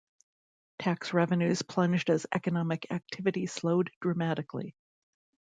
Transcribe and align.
Tax 0.79 1.13
revenues 1.13 1.61
plunged 1.61 2.09
as 2.09 2.25
economic 2.33 2.87
activity 2.91 3.45
slowed 3.45 3.91
dramatically. 4.01 4.75